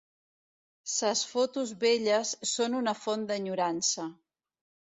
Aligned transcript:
Ses 0.93 1.21
fotos 1.33 1.75
velles 1.85 2.31
són 2.57 2.79
una 2.81 2.97
font 3.05 3.29
d'enyorança 3.33 4.09